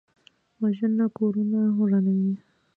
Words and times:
وژنه 0.61 1.05
کورونه 1.17 1.59
ورانوي 1.79 2.33